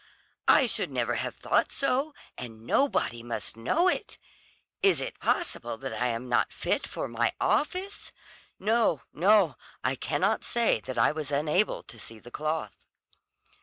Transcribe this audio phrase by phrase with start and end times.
[0.47, 4.17] I should never have thought so, and nobody must know it!
[4.81, 8.11] Is it possible that I am not fit for my office?
[8.57, 12.73] No, no, I cannot say that I was unable to see the cloth."